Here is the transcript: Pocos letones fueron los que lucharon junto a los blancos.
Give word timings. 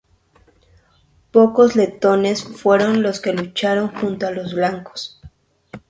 Pocos 1.29 1.75
letones 1.75 2.43
fueron 2.43 3.03
los 3.03 3.21
que 3.21 3.33
lucharon 3.33 3.89
junto 3.89 4.25
a 4.25 4.31
los 4.31 4.55
blancos. 4.55 5.21